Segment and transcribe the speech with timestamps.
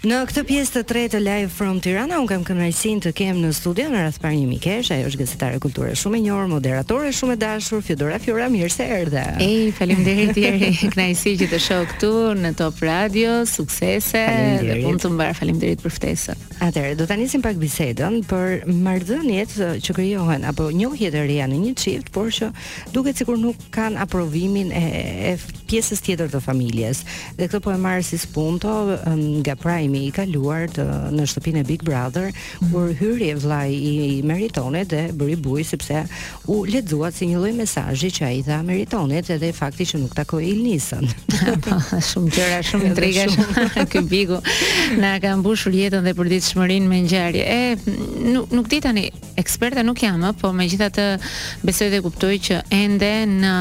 [0.00, 3.90] Në këtë pjesë të tretë live from Tirana un kam kënaqësin të kem në studio
[3.92, 7.40] në radhë parë një mikesh, ajo është gazetare kulture shumë e njohur, moderatore shumë e
[7.42, 9.20] dashur, Fiodora Fiora, mirë se erdhe.
[9.44, 14.22] Ej, faleminderit Jeri, kënaqësi që të shoh këtu në Top Radio, suksese
[14.64, 16.46] dhe punë të mbar, faleminderit për ftesën.
[16.64, 19.52] Atëherë do ta nisim pak bisedën për marrëdhëniet
[19.84, 22.48] që krijohen apo njohjet e reja në një çift, por që
[22.96, 24.84] duket sikur nuk kanë aprovimin e,
[25.30, 25.36] e
[25.70, 27.02] pjesës tjetër të familjes.
[27.38, 28.72] Dhe këtë po e marr si spunto
[29.40, 32.30] nga pra takimi i kaluar të në shtëpinë e Big Brother,
[32.70, 36.02] kur hyri vllai i Meritonit dhe bëri buj sepse
[36.50, 40.44] u lexua si një lloj mesazhi që ai dha Meritonit edhe fakti që nuk takoi
[40.50, 41.06] Ilnisën.
[42.10, 44.40] shumë gjëra, shumë intriga shumë ky Bigu
[45.00, 47.46] na ka mbushur jetën dhe përditshmërinë me ngjarje.
[47.46, 47.76] E
[48.34, 49.06] nuk nuk di tani,
[49.40, 51.06] eksperte nuk jam, po megjithatë
[51.66, 53.56] besoj dhe kuptoj që ende në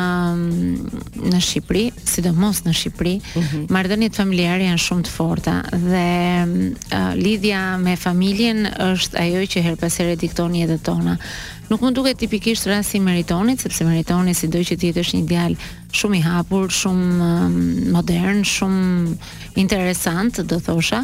[1.30, 3.66] në Shqipëri, sidomos në Shqipëri, mm -hmm.
[3.74, 9.78] marrëdhëniet familjare janë shumë të forta dhe uh, lidhja me familjen është ajo që her
[9.80, 11.16] pas herë dikton jetën tona.
[11.70, 16.18] Nuk mund duket tipikisht rasti Meritonit, sepse Meritoni sido që tjetër është një djalë shumë
[16.18, 21.04] i hapur, shumë modern, shumë interesant, do thosha,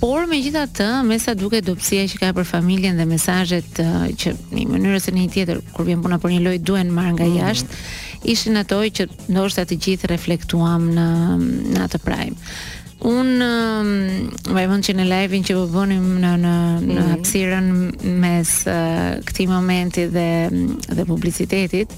[0.00, 4.66] por megjithatë, me sa duket dobësia që ka për familjen dhe mesazhet uh, që në
[4.74, 7.38] mënyrë ose në një tjetër kur vjen puna për një lojë duhen marr nga mhm.
[7.44, 7.78] jashtë,
[8.34, 11.06] ishin ato që ndoshta të gjithë reflektuam në
[11.76, 12.54] në atë prime.
[13.00, 13.92] Un um,
[14.52, 16.50] vaj vonë që në live-in që po bënim në në
[16.84, 17.12] në mhm.
[17.14, 17.70] hapësirën
[18.20, 20.26] mes uh, këtij momenti dhe
[20.98, 21.94] dhe publicitetit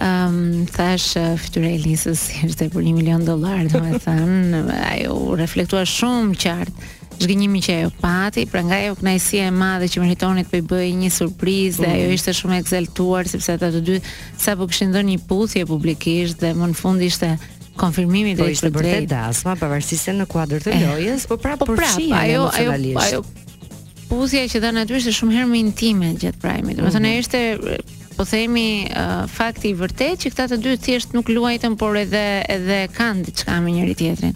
[0.00, 6.90] um, thash uh, fytyre Elisës ishte për 1 milion dollar, domethënë, ajo reflektua shumë qartë
[7.20, 11.10] zgjënimi që ajo pati, pra nga ajo kënaqësia e madhe që meritonit të bëjë një
[11.20, 12.16] surprizë dhe ajo mhm.
[12.16, 14.00] ishte shumë e ekzaltuar sepse ata të dy
[14.40, 17.34] sapo kishin dhënë një puthje publikisht dhe më në fund ishte
[17.80, 20.84] konfirmimi po dhe ishte bërte dasma, pavarësisht se në kuadrë të eh.
[20.86, 25.16] lojës, po prapë po prapë, ajo, ajo, ajo, ajo, puzja që dhe në të vishë
[25.20, 26.78] shumë herë me intime gjithë prajmit.
[26.78, 27.24] dhe më të në mhm.
[27.24, 31.96] ishte po themi uh, fakti i vërtet që këta të dy thjesht nuk luajtën por
[31.96, 34.34] edhe edhe kanë diçka me njëri tjetrin.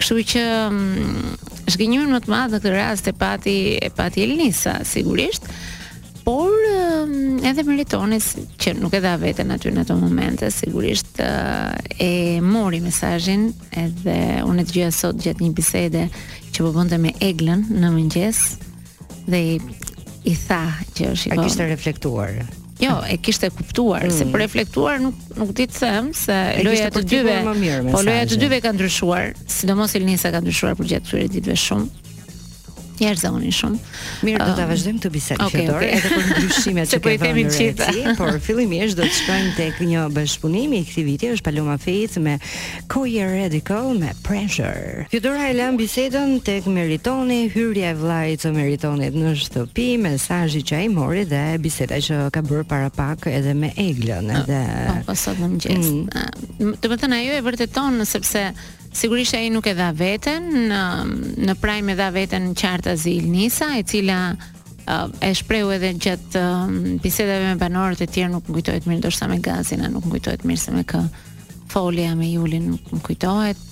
[0.00, 3.56] Kështu që mm, zgjënjur më të madh në këtë rast e pati
[3.86, 5.46] e pati Elisa sigurisht
[7.46, 8.18] edhe meritoni
[8.60, 12.08] që nuk e dha veten aty në ato momente, sigurisht e
[12.44, 13.48] mori mesazhin
[13.80, 16.04] edhe unë e dëgjova sot gjatë një bisede
[16.54, 18.42] që po bënte me Eglën në mëngjes
[19.30, 19.58] dhe i,
[20.30, 20.62] i tha
[20.96, 22.36] që është i kishte reflektuar.
[22.80, 24.14] Jo, e kishte kuptuar, mm.
[24.16, 27.34] se po reflektuar nuk nuk di të them se loja të dyve.
[27.92, 32.08] Po loja të dyve ka ndryshuar, sidomos Elnisa ka ndryshuar për gjatë këtyre ditëve shumë
[33.00, 33.24] njerëz
[33.56, 33.78] shumë.
[34.26, 35.96] Mirë, do ta vazhdojmë të bisedojmë okay, fitore, okay.
[35.96, 40.04] edhe për ndryshimet që kemi po themi në por fillimisht do të shkojmë tek një
[40.16, 42.36] bashkëpunim i këtij viti, është Paloma Faith me
[42.92, 45.06] Koje Radical me Pressure.
[45.12, 50.78] Fitora e lën bisedën tek meritoni hyrja e vllajit të meritonit në shtëpi, mesazhi që
[50.82, 55.14] ai mori dhe biseda që ka bërë para pak edhe me Eglën, ah, edhe po,
[55.14, 55.88] po sot në mëngjes.
[55.88, 56.20] Mm.
[56.20, 58.42] Ah, të thënë ajo e vërteton sepse
[58.92, 60.80] Sigurisht ai nuk e dha veten në
[61.46, 66.42] në prime e dha veten qartë Azil Nisa, e cila uh, e shprehu edhe gjatë
[66.42, 70.62] um, bisedave me banorët e tjerë nuk kujtohet mirë dorsa me gazin, nuk kujtohet mirë
[70.64, 71.04] se me kë
[71.70, 73.66] folja me Julin nuk më kujtohet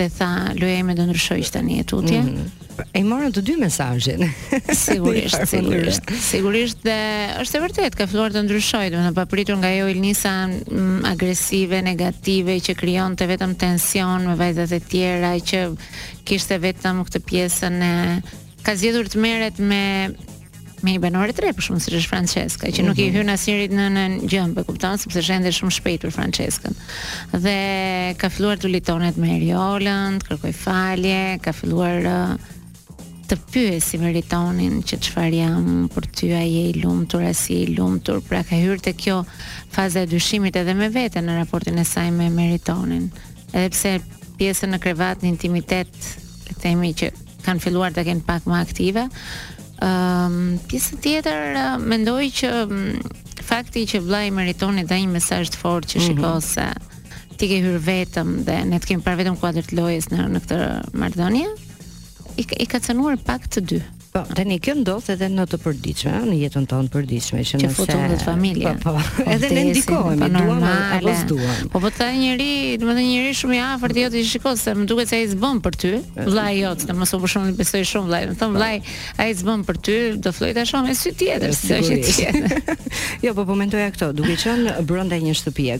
[0.00, 2.20] dhe tha lojë me do ndryshoj tani e tutje.
[2.24, 2.63] Mm -hmm
[2.94, 4.24] e morën të dy mesazhin.
[4.86, 6.08] Sigurisht, sigurisht.
[6.28, 6.96] Sigurisht dhe
[7.42, 10.34] është e vërtetë ka filluar të ndryshojë, do të thonë, pa pritur nga ajo Ilnisa
[10.48, 15.62] mm, agresive, negative që krijonte vetëm tension me vajzat e tjera që
[16.28, 17.92] kishte vetëm këtë pjesën e
[18.64, 19.84] ka zgjedhur të merret me
[20.84, 23.06] me i banorë tre për shkak se është Francesca, që nuk mm -hmm.
[23.06, 23.18] i mhm.
[23.22, 26.74] hyn asnjërit në në gjën, e kupton, sepse është shumë shpejt për Francescën.
[27.40, 32.04] Dhe ka filluar të litonet me Eriolën, kërkoi falje, ka filluar
[33.28, 37.68] të pyesim rritonin që çfarë jam për ty a je i lumtur a si i
[37.72, 39.22] lumtur pra ka hyrë te kjo
[39.72, 43.06] faza e dyshimit edhe me veten në raportin e saj me meritonin
[43.52, 43.94] edhe pse
[44.38, 47.10] pjesën në krevat në intimitet le të themi që
[47.46, 52.88] kanë filluar të kenë pak më aktive ëm um, pjesën tjetër mendoj që um,
[53.44, 56.08] fakti që vllai meriton dhe një mesazh të forë që mhm.
[56.10, 56.68] shikoj se
[57.38, 60.44] ti ke hyrë vetëm dhe ne të kemi parë vetëm kuadrët lojes lojës në në
[60.44, 60.60] këtë
[61.02, 61.63] marrëdhënie
[62.36, 63.82] i ka cënuar pak të dy.
[64.14, 67.74] Po, tani kjo ndodh edhe në të përditshme, në jetën tonë të përditshme, që nëse
[67.74, 68.72] foto në familje.
[68.84, 71.56] Po, po edhe ne ndikohemi, duam apo s'duam.
[71.72, 72.46] Po po thaj njëri,
[72.78, 74.04] domethënë njëri shumë i afërt mm.
[74.04, 76.28] jot i shikoj se më duket se ai s'bën për ty, mm.
[76.28, 78.60] vllai jot, jotë, të mos u bëshoni besoj shumë vllai, më thon po.
[78.60, 78.76] vllai,
[79.24, 79.96] ai s'bën për ty,
[80.28, 82.78] do floj ta shoh me sy tjetër, eh, se është tjetër.
[83.24, 85.78] Jo, po po mentoja këto, duke qenë brenda një shtëpie.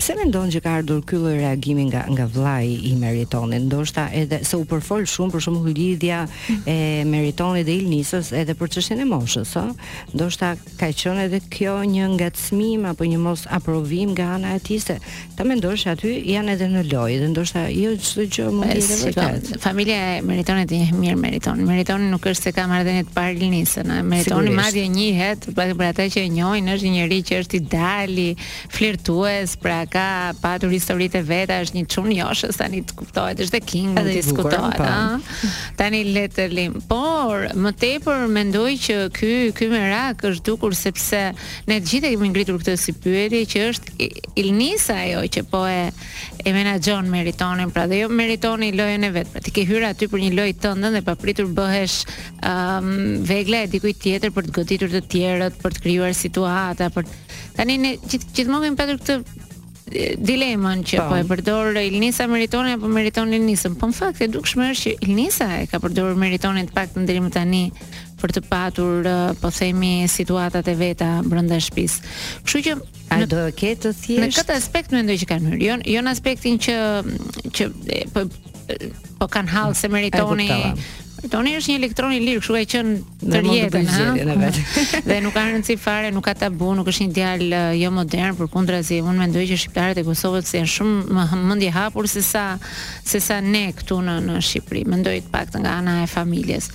[0.00, 4.38] Pse mendon që ka ardhur ky lloj reagimi nga nga vllai i meritonin, ndoshta edhe
[4.46, 6.68] se u përfol shumë për shkak të lidhja mm.
[6.70, 6.76] e
[7.10, 9.72] meritonit del nisës edhe për çështjen e moshës, ëh.
[10.14, 14.80] Ndoshta ka qenë edhe kjo një ngacmim apo një mos aprovim nga ana e tij
[14.84, 14.96] se
[15.36, 18.98] ta mendosh aty janë edhe në lojë dhe ndoshta jo çdo gjë mund të jetë
[19.02, 19.52] vërtet.
[19.64, 21.64] Familja e meriton të jetë mirë, meriton.
[21.68, 24.02] Meriton nuk është se ka marrëdhënie të parë nisën, ëh.
[24.12, 28.28] Meriton madje një herë për ata që e njohin, është një njerëz që është dali,
[28.74, 30.06] flirtues, pra ka
[30.42, 34.78] patur historitë veta, është një çun joshës tani të kuptohet, është the king, diskutohet, ëh.
[34.78, 35.52] Po.
[35.80, 36.78] Tani letëlim.
[36.88, 41.20] Por më tepër mendoj që ky ky merak është dukur sepse
[41.68, 44.08] ne të gjithë kemi ngritur këtë si pyetje që është
[44.42, 45.78] Ilnisa ajo që po e
[46.44, 49.28] e menaxhon Meritonin, pra dhe jo Meritoni lojën e vet.
[49.32, 51.94] Pra ti ke hyrë aty për një lojë të ndën dhe papritur bëhesh
[52.42, 56.90] ëm um, vegla e dikujt tjetër për të goditur të tjerët, për të krijuar situata,
[56.94, 57.08] për
[57.56, 59.43] tani ne gjithmonë gjith kemi patur këtë
[60.18, 61.10] dilemën që po.
[61.12, 63.70] po e përdor Ilnisa meritonin apo meriton Elnisa.
[63.78, 67.22] Po në fakt e dukshme është që Ilnisa e ka përdorur meritonin të paktën deri
[67.24, 67.62] më tani
[68.20, 69.08] për të patur
[69.42, 72.10] po themi situatat e veta brenda shtëpisë.
[72.46, 72.76] Kështu që
[73.12, 75.78] a do të ketë të thjesht në këtë aspekt më ndoj që kanë hyrë, jo
[75.94, 76.78] jo në aspektin që
[77.52, 77.70] që
[78.16, 78.26] po
[79.20, 80.48] po kanë hallë se meritoni
[81.30, 82.94] Toni është një elektron i lirë, kështu ka qenë
[83.32, 85.04] të rjetën, ha.
[85.08, 88.36] dhe nuk ka rëndsi fare, nuk ka tabu, nuk është një djalë uh, jo modern,
[88.38, 92.44] përkundrazi, unë mendoj që shqiptarët e Kosovës janë shumë më mendje hapur se sa
[93.06, 94.84] se sa ne këtu në në Shqipëri.
[94.94, 96.68] Mendoj të paktën nga ana e familjes.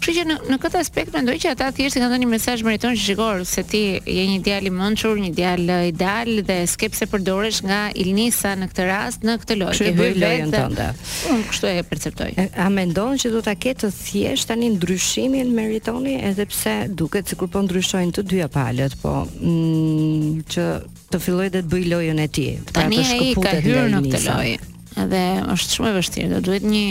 [0.00, 2.94] Kështu që në në këtë aspekt mendoj që ata thjesht kanë dhënë një mesazh meriton
[2.96, 7.04] që shikoj se ti je një djalë i mençur, një djalë i dal dhe skepse
[7.12, 9.74] përdoresh nga Ilnisa në këtë rast, në këtë lojë.
[9.76, 10.86] Kështu e bëj lojën tënde.
[11.34, 12.30] Unë kështu e perceptoj.
[12.64, 17.60] A mendon që do ta ketë thjesht tani ndryshimin meritoni edhe pse duket sikur po
[17.68, 20.68] ndryshojnë të dyja palët, po mm, që
[21.12, 22.52] të filloj të bëj lojën e tij.
[22.72, 24.56] Pra tani ai ka hyrë në këtë lojë.
[25.04, 26.88] Edhe është shumë e vështirë, do duhet një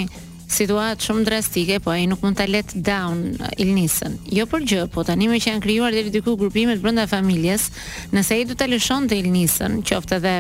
[0.54, 3.22] situatë shumë drastike, po ai nuk mund ta let down
[3.62, 4.16] Ilnisën.
[4.34, 7.70] Jo për gjë, po tani më që janë krijuar deri diku grupimet brenda familjes,
[8.16, 10.36] nëse ai do ta lëshonte Ilnisën, qoftë edhe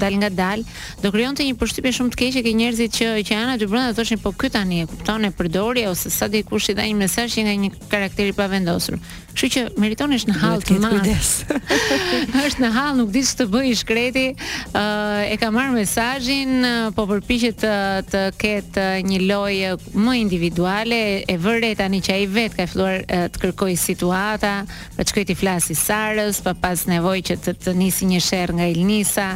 [0.00, 0.64] dal nga dal,
[1.02, 4.20] do krijonte një përshtypje shumë të keqe ke njerëzit që që janë aty brenda thoshin
[4.22, 7.46] po ky tani e kupton e përdori ose sa dikush i dha një mesazh që
[7.46, 8.98] nga një karakter i pavendosur.
[9.30, 11.10] Kështu që meriton është në hall të madh.
[12.46, 14.24] është në hall, nuk di ç'të bëj shkreti.
[14.30, 17.74] ë uh, e ka marr mesazhin, uh, po përpiqet të,
[18.10, 19.70] të ketë uh, një lojë
[20.04, 24.52] më individuale, e vëre tani që ai vet ka filluar uh, të kërkojë situata,
[24.96, 28.66] pra i ti i Sarës, pa pas nevojë që të, të nisi një sherr nga
[28.70, 29.28] Ilnisa,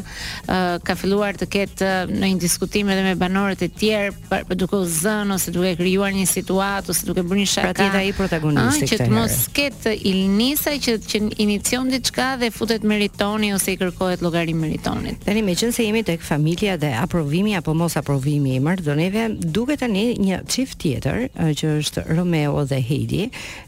[0.45, 4.13] ë uh, ka filluar të ketë uh, në një diskutim edhe me banorët e tjerë,
[4.31, 7.73] për, për duke u zënë ose duke krijuar një situatë ose duke bërë një pra
[7.75, 7.89] shaka.
[7.95, 9.05] Pra ai protagonisti këtë.
[9.05, 13.75] Ah, që të mos ketë të ilnisa që që inicion diçka dhe futet meritoni ose
[13.75, 15.19] i kërkohet llogarit meritonit.
[15.27, 19.83] Tani me qenë se jemi tek familja dhe aprovimi apo mos aprovimi i Mardoneve, duket
[19.85, 21.27] tani një çift tjetër
[21.61, 23.27] që është Romeo dhe Heidi,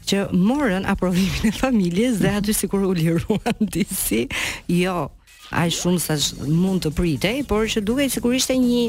[0.09, 4.25] që morën aprovimin e familjes dhe aty sikur u liruan disi.
[4.71, 5.07] Jo,
[5.55, 6.17] aq shumë sa
[6.49, 8.83] mund të pritej, por që duhet sigurisht e një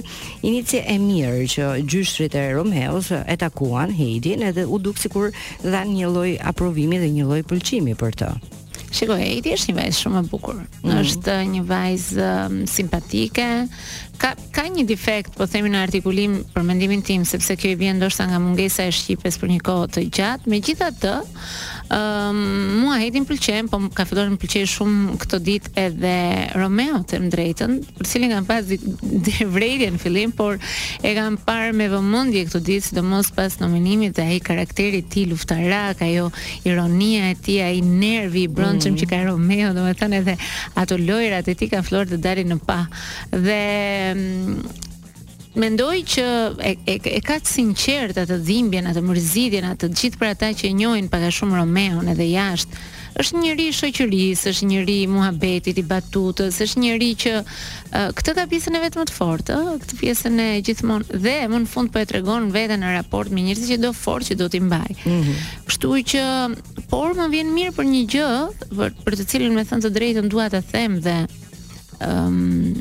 [0.49, 5.31] inicie e mirë që gjyshtrit e Romeos e takuan Heidin edhe u duk sikur
[5.62, 8.32] dhan një lloj aprovimi dhe një lloj pëlqimi për të.
[8.88, 10.60] Shikoj, Heidi është një vajz shumë e bukur.
[10.82, 10.94] Mm.
[11.02, 13.44] Është një vajz um, simpatike.
[14.19, 18.00] Ka ka një defekt, po themi në artikulim për mendimin tim, sepse kjo i vjen
[18.00, 20.49] ndoshta nga mungesa e shqipes për një kohë të gjatë.
[20.54, 21.12] Megjithatë,
[21.88, 26.11] Ëm um, mua hetin pëlqen, po ka filluar të më pëlqej shumë këtë ditë edhe
[26.61, 30.59] Romeo të drejtën, për cilin kam pas dhe vrejtje në fillim, por
[31.00, 35.00] e kam parë me vëmendje këtë ditë, sidomos do mos pas nominimit e aji karakteri
[35.14, 36.28] ti luftarak, ajo
[36.68, 39.00] ironia e ti, aji nervi i bronqëm mm.
[39.00, 40.37] që ka Romeo, do me edhe
[40.85, 42.83] ato lojrat e ti kanë florë të dalin në pa.
[43.33, 43.62] Dhe
[44.12, 44.85] mm,
[45.57, 46.25] mendoj që
[46.61, 50.69] e, e, e ka të sinqert atë dhimbjen, atë mërzitjen, atë gjithë për ata që
[50.71, 52.83] e njohin pak a shumë Romeon edhe jashtë.
[53.19, 58.35] Është njëri i shoqërisë, është njëri i muhabetit, i batutës, është njëri që uh, këtë
[58.37, 61.71] ka pjesën e vetë më të fortë, uh, këtë pjesën e gjithmonë dhe më në
[61.73, 64.61] fund po e tregon veten në raport me njerëzit që do fort që do t'i
[64.62, 64.93] mbaj.
[65.00, 65.43] Mm -hmm.
[65.71, 66.23] Kështu që
[66.93, 68.31] por më vjen mirë për një gjë,
[68.78, 71.17] për, për të cilën me thënë të drejtën dua ta them dhe
[72.05, 72.76] um,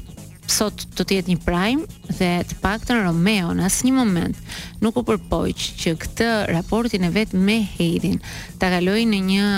[0.51, 4.39] sot do të jetë një prime dhe të paktën Romeo në asnjë moment
[4.83, 8.19] nuk u përpoq që këtë raportin e vet me Heidin
[8.61, 9.49] ta kaloi në një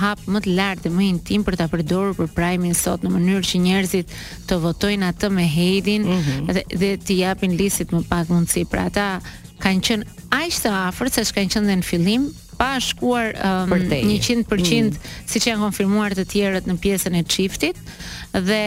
[0.00, 3.46] hap më të lartë dhe më intim për ta përdorur për prime sot në mënyrë
[3.50, 4.14] që njerëzit
[4.50, 6.52] të votojnë atë me Heidin mm -hmm.
[6.54, 8.64] dhe, dhe të japin listit më pak mundësi.
[8.64, 9.08] Pra ata
[9.62, 10.04] kanë qenë
[10.42, 13.34] aq të afërt sa kanë qenë në fillim pa shkuar
[13.66, 14.98] um, 100% mm.
[15.34, 17.80] siç janë konfirmuar të tjerët në pjesën e çiftit
[18.34, 18.62] dhe,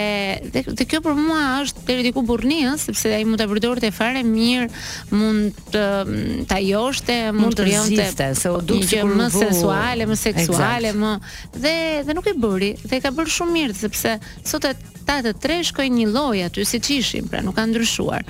[0.53, 4.21] dhe dhe kjo për mua është deri diku burrnia sepse ai mund ta përdorte fare
[4.27, 4.67] mirë,
[5.13, 9.41] mund të um, ta joshte, mund, të rionte se u duk sikur më vu.
[9.45, 11.01] sensuale, më seksuale, exact.
[11.01, 11.75] më dhe
[12.07, 14.17] dhe nuk e bëri dhe ka bërë shumë mirë sepse
[14.47, 14.75] sot e
[15.07, 18.23] ta të tre shkojnë një lloj aty siç ishin, pra nuk ka ndryshuar.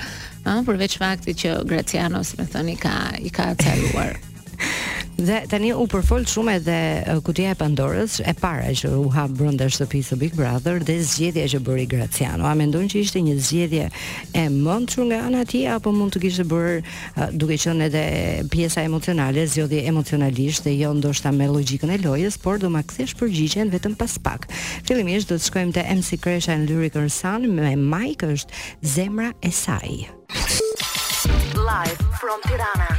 [0.48, 4.14] Ëh, përveç faktit që Graciano, si më thoni, ka i ka caluar.
[5.28, 6.78] Dhe tani u përfol shumë edhe
[7.26, 11.46] kutia e Pandorës e para që u hap brenda shtëpisë së Big Brother dhe zgjedhja
[11.56, 12.46] që bëri Graciano.
[12.50, 13.88] A mendon që ishte një zgjedhje
[14.38, 18.04] e mençur nga ana e apo mund të kishte bërë duke qenë edhe
[18.54, 23.16] pjesa emocionale, zgjodhi emocionalisht dhe jo ndoshta me logjikën e lojës, por do ma kthesh
[23.20, 24.48] përgjigjen vetëm pas pak.
[24.86, 28.64] Fillimisht do të shkojmë te MC Kresha në Lyrical Sun me Mike është
[28.96, 30.06] zemra e saj.
[31.58, 32.96] Live from Tirana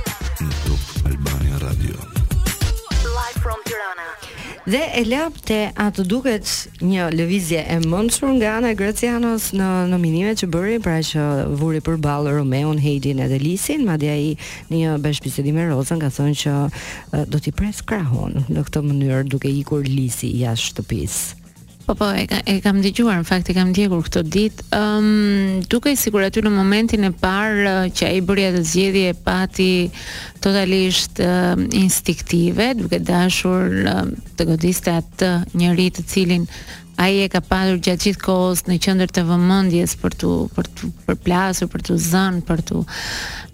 [3.48, 4.08] from Tirana.
[4.68, 6.50] Dhe e lap të atë duket
[6.84, 11.24] një lëvizje e mëndshur nga Ana Gracianos në nominimet që bëri, pra që
[11.56, 14.28] vuri për ballë Romeon, Heidin edhe Lisin, madje ai
[14.68, 16.58] në një bashkëbisedim me Rozën ka thënë që
[17.32, 21.37] do t'i pres krahun në këtë mënyrë duke ikur Lisi jashtë shtëpisë.
[21.88, 24.64] Po po, e, kam e kam dëgjuar, në fakt e kam djegur këtë ditë.
[24.76, 29.14] Ëm, um, duke sigur aty në momentin e parë që ai bëri atë zgjedhje e
[29.24, 29.70] pati
[30.44, 33.72] totalisht um, instiktive, duke dashur
[34.36, 35.30] të godiste atë
[35.62, 36.44] njerëz të cilin
[37.00, 40.68] A i e ka padur gjatë gjithë kohës në qëndër të vëmëndjes për të për
[41.06, 42.82] për plasur, për të zënë, për të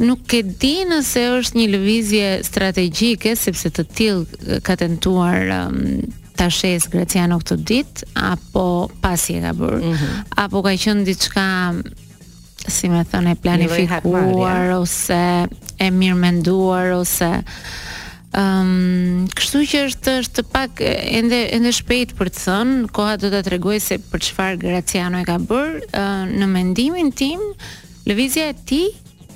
[0.09, 6.07] nuk e di nëse është një lëvizje strategjike sepse të tillë ka tentuar um,
[6.39, 8.65] ta shes Graciano këtë ditë apo
[9.03, 10.25] pasi e ka bërë mm -hmm.
[10.45, 11.47] apo ka qenë diçka
[12.75, 15.23] si më thonë e planifikuar ose
[15.79, 17.31] e mirë menduar ose
[18.35, 23.43] um, kështu që është është pak ende ende shpejt për të thënë, koha do ta
[23.43, 27.41] tregoj se për çfarë Graciano e ka bërë uh, në mendimin tim
[28.07, 28.91] lëvizja e tij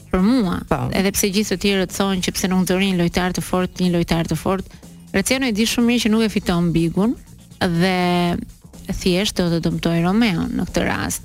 [0.09, 0.57] për mua.
[0.65, 0.89] Pa.
[0.89, 0.89] Po.
[0.97, 4.25] Edhe pse gjithë të tjerët thonë që pse nuk dorin lojtar të fortë, një lojtar
[4.25, 4.69] të fortë
[5.19, 7.13] Preciano e di shumë mirë që nuk e fiton Bigun
[7.59, 8.37] dhe
[9.01, 11.25] thjesht do të dëmtoj Romeo në këtë rast.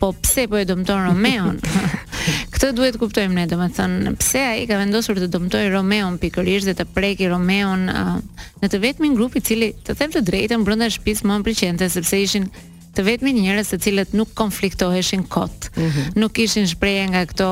[0.00, 1.52] Po pse po e dëmton Romeo?
[2.56, 6.88] këtë duhet kuptojmë ne, domethënë pse ai ka vendosur të dëmtoj Romeo pikërisht dhe të
[6.96, 11.38] preki Romeo në të vetmin grup i cili, të them të drejtën, brenda shtëpisë më
[11.46, 12.50] pëlqente sepse ishin
[12.96, 15.68] të vetmi njerëz se cilët nuk konfliktoheshin kot.
[15.76, 16.16] Mm -hmm.
[16.20, 17.48] Nuk kishin shprehje nga këto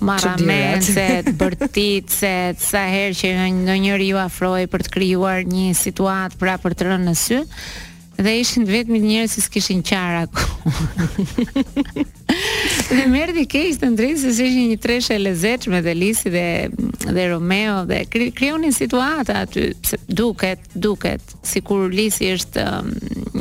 [0.00, 6.74] marramencet, bërtitjet, sa herë që ndonjëri ju afroi për të krijuar një situatë pra për
[6.74, 7.40] të rënë në sy
[8.20, 10.26] dhe ishin vetëm njerëz që s'kishin qara.
[12.90, 16.46] dhe më di keq të ndrin se s'ish një treshe lezetshme dhe Lisi dhe
[17.16, 21.20] dhe Romeo dhe krijonin situata aty se duket duket
[21.52, 22.90] sikur Lisi është um,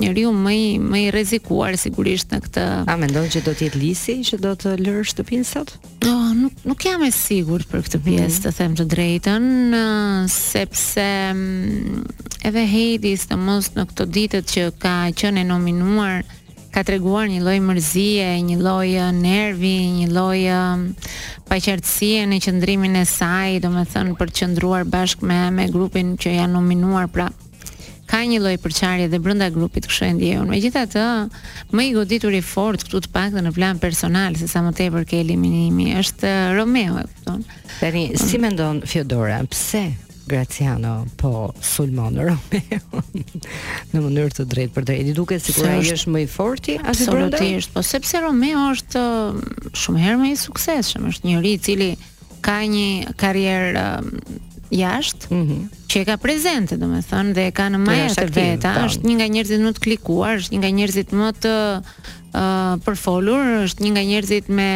[0.01, 3.79] njeriu më i më i rrezikuar sigurisht në këtë A mendon që do të jetë
[3.83, 5.73] Lisi që do të lërë shtëpinë sot?
[6.05, 8.43] Jo, oh, nuk nuk jam e sigurt për këtë pjesë, mm -hmm.
[8.47, 12.05] të them të drejtën, uh, sepse um,
[12.47, 16.23] edhe Heidi s'të mos në këto ditët që ka qenë nominuar,
[16.73, 20.83] ka treguar një lloj mërzie, një lloj uh, nervi, një lloj um,
[21.49, 26.53] paqartësie në qendrimin e saj, domethënë për të qendruar bashkë me me grupin që janë
[26.55, 27.29] nominuar pra
[28.09, 30.47] ka një lloj përçarje dhe brenda grupit kështu e ndjeun.
[30.49, 34.63] Megjithatë, uh, më i goditur i fort këtu të paktën në plan personal, se sa
[34.65, 37.45] më tepër ke eliminimi, është uh, Romeo, e kupton.
[37.79, 39.87] Tani, si mendon Fiodora, pse
[40.29, 42.93] Graziano po sulmon Romeo
[43.91, 45.07] në mënyrë të drejtë për drejtë.
[45.09, 48.67] I duket sikur ai është, është më i fortë as i Absolutisht, po sepse Romeo
[48.75, 49.41] është um,
[49.83, 51.89] shumë herë më i suksesshëm, është njëri i cili
[52.45, 52.87] ka një
[53.19, 54.13] karrierë um,
[54.69, 55.81] jashtë, mm -hmm.
[55.89, 58.85] që e ka prezente, domethënë, dhe e ka në majë të vetë, po.
[58.91, 63.43] është një nga njerëzit më të klikuar, është një nga njerëzit më të uh, përfolur,
[63.65, 64.69] është një nga njerëzit me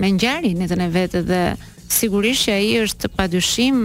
[0.00, 1.42] me ngjarin e vetë dhe
[1.92, 3.82] sigurisht që ai është pa dyshim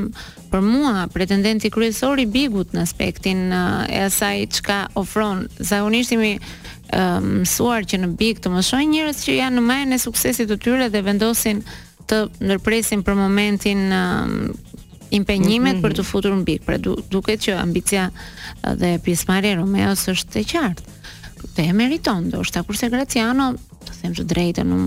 [0.52, 5.44] për mua pretendenti kryesor i Bigut në aspektin eh, e asaj çka ofron.
[5.60, 6.40] Zakonisht i eh,
[7.30, 10.88] mësuar që në Big të mëshoj njerëz që janë në majën e suksesit të tyre
[10.94, 11.62] dhe vendosin
[12.08, 15.86] të ndërpresin për momentin eh, impenjimet mm -hmm.
[15.86, 16.62] për të futur në Big.
[16.66, 18.10] Pra du, duket që ambicia
[18.82, 20.84] dhe pjesëmarrja e Romeos është e qartë.
[21.56, 23.54] Te meriton, do shta kurse Graciano,
[23.86, 24.78] të them që drejtë në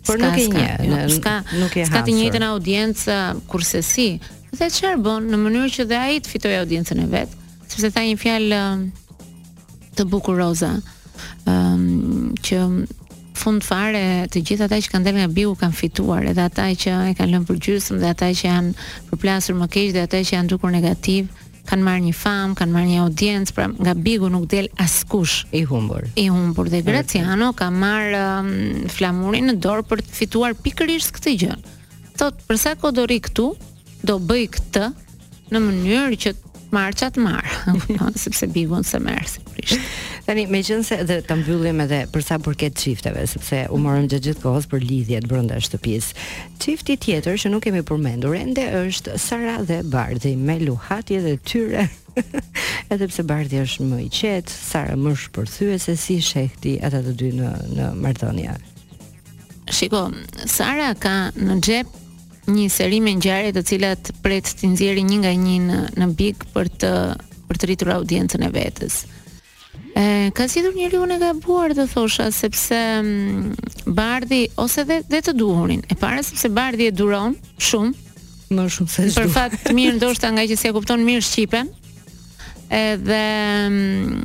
[0.05, 1.83] Por nuk e njeh, nuk ska, nuk e ha.
[1.85, 4.07] Jo, ska të njëjtën audiencë uh, kurse si.
[4.51, 7.35] Dhe çfarë bën në mënyrë që dhe ai të fitojë audiencën e vet,
[7.69, 8.81] sepse tha një fjalë um,
[9.99, 10.71] të bukuroza,
[11.45, 12.63] ëm um, që
[13.37, 16.95] fund fare të gjithë ata që kanë dalë nga biu kanë fituar, edhe ata që
[17.11, 20.51] e kanë lënë gjysmë dhe ata që janë përplasur më keq dhe ata që janë
[20.53, 21.29] dukur negativ
[21.69, 25.61] kanë marrë një famë, kanë marrë një audiencë, pra nga Bigu nuk del askush i
[25.69, 26.07] humbur.
[26.17, 28.49] I humbur dhe Graciano ka marrë um,
[28.91, 31.59] flamurin në dorë për të fituar pikërisht këtë gjë.
[32.19, 33.45] Thot, për sa kohë do ri këtu,
[34.03, 34.89] do bëj këtë
[35.53, 36.33] në mënyrë që
[36.73, 39.90] marrë që atë marrë, sepse bigun se merë, sigurisht.
[40.21, 44.05] Tani me qenë se dhe të mbyllim edhe për sa përket çifteve, sepse u morëm
[44.11, 46.25] gjatë gjithë kohës për lidhjet brenda shtëpisë.
[46.61, 51.87] Çifti tjetër që nuk kemi përmendur ende është Sara dhe Bardhi me luhatje dhe tyre.
[52.91, 57.15] Edhe pse Bardhi është më i qetë, Sara më shpërthyes se si shehti ata të
[57.23, 58.53] dy në në marrëdhënia.
[59.73, 60.03] Shiko,
[60.51, 61.97] Sara ka në xhep
[62.51, 66.45] një seri me ngjarje të cilat pret të nxjerrin një nga një në, në Big
[66.53, 66.93] për të
[67.51, 68.99] për të rritur audiencën e vetës.
[69.07, 69.17] Ëh,
[69.95, 75.01] E ka sidur një riun e gabuar buar të thosha sepse mm, bardhi ose dhe,
[75.09, 75.81] dhe të duhurin.
[75.91, 77.91] E para sepse bardhi e duron shumë,
[78.55, 79.05] më shumë se.
[79.17, 81.69] Për fat të mirë ndoshta nga që si e kupton mirë shqipen.
[82.71, 83.19] Edhe
[83.67, 84.20] mm,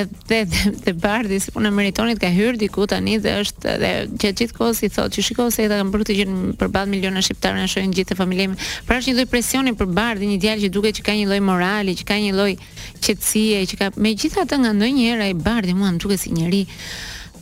[0.00, 4.42] edhe dhe, bardi bardhi si punë meritonit ka hyrë diku tani dhe është edhe gjatë
[4.42, 7.22] gjithë kohës i thotë që shikoj se ata kanë bërë të gjën për ballë miliona
[7.24, 8.56] shqiptarë në shohin gjithë familjen.
[8.88, 11.40] Pra është një lloj presioni për bardhi, një djalë që duket që ka një lloj
[11.48, 12.52] morali, që ka një lloj
[13.00, 16.64] qetësie, që ka megjithatë nga ndonjëherë ai bardhi mua më duket si njëri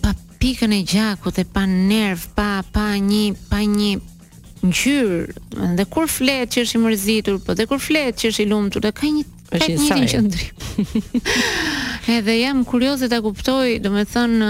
[0.05, 3.93] pa pikën e gjakut e pa nerv, pa pa një pa një
[4.65, 8.53] ngjyrë dhe kur flet që është i mërzitur, po dhe kur flet që është i
[8.53, 10.63] lumtur, ka një është një qendrim.
[12.09, 14.49] Edhe jam kurioze ta kuptoj, domethënë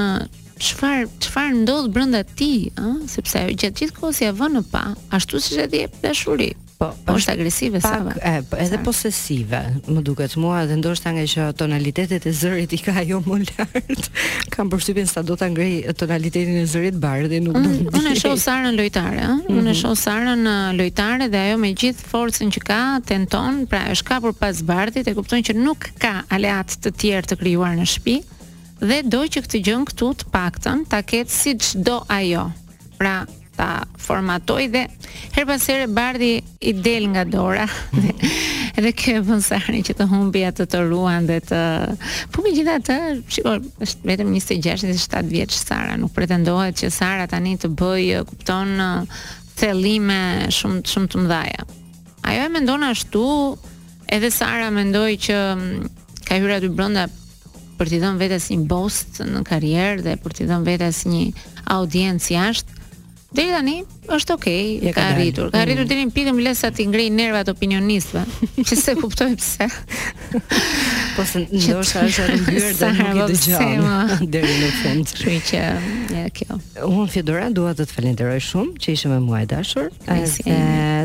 [0.58, 4.82] çfar çfar ndodh brenda ti, ëh, sepse gjatë gjithë kohës ja vën në pa,
[5.18, 6.50] ashtu siç e di dashuri.
[6.74, 8.82] Po, po është agresive sa Pak, e, po, edhe sa.
[8.82, 9.60] posesive.
[9.86, 14.08] Më duket mua dhe ndoshta nga që tonalitetet e zërit i ka ajo më lart.
[14.54, 17.98] Kam përshtypjen sa do ta ngrej tonalitetin e zërit bardhë nuk mm, do.
[18.00, 19.34] Unë e shoh Sarën lojtare, ëh.
[19.34, 19.58] Mm -hmm.
[19.62, 19.80] Unë e mhm.
[19.82, 20.42] shoh Sarën
[20.80, 25.14] lojtare dhe ajo me gjithë forcën që ka tenton, pra është kapur pas bardhit e
[25.14, 28.16] kupton që nuk ka aleat të tjerë të krijuar në shtëpi
[28.88, 32.50] dhe do që këtë gjën këtu të paktën ta ketë si çdo ajo.
[32.98, 34.82] Pra, ta formatoj dhe
[35.36, 37.66] her pas here bardhi i del nga dora
[38.02, 38.10] dhe
[38.80, 41.60] edhe kjo e bën sari që të humbi atë të ruan dhe të
[42.34, 42.96] po me gjitha të
[43.36, 48.74] shiko, është vetëm 26 27 vjeç Sara nuk pretendohet që Sara tani të bëj kupton
[49.54, 53.24] thellime shumë shumë të mëdha ajo e mendon ashtu
[54.14, 55.38] edhe Sara mendoi që
[56.26, 57.06] ka hyrë aty brenda
[57.78, 61.22] për t'i dhënë vetes një bost në karrierë dhe për t'i dhënë vetes një
[61.74, 62.82] audiencë jashtë
[63.34, 63.72] Dhe tani
[64.14, 65.48] është okay, ja ka arritur.
[65.50, 65.90] Ka arritur mm.
[65.90, 68.22] deri në pikë më lesa ti ngrej nervat opinionistëve,
[68.68, 69.66] që se kuptoj pse.
[71.14, 73.98] Po se ndoshta është rëmbyrë dhe nuk i dëgjojmë
[74.34, 75.10] deri në fund.
[75.20, 75.58] Kështu që
[76.18, 76.56] ja kjo.
[76.88, 79.90] Unë Fedora dua të të falenderoj shumë që ishe me mua e dashur.
[80.10, 80.22] Ai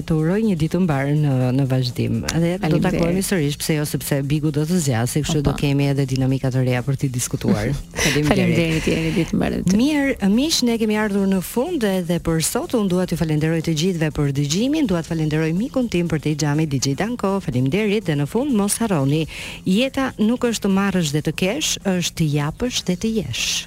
[0.09, 2.19] të uroj një ditë të mbarë në në vazhdim.
[2.31, 5.89] Dhe do të takohemi sërish pse jo sepse Bigu do të zgjasë, kështu do kemi
[5.91, 7.69] edhe dinamika të reja për të diskutuar.
[8.29, 9.61] Faleminderit që një ditë mbarë.
[9.77, 13.77] Mirë, miq, ne kemi ardhur në fund edhe për sot unë dua t'ju falenderoj të
[13.83, 17.35] gjithëve për dëgjimin, dua t'ju falenderoj mikun tim për të xhamit Danko.
[17.43, 19.23] Faleminderit dhe në fund mos harroni
[19.67, 23.59] jeta nuk është të marrësh dhe të kesh është të japësh dhe të jesh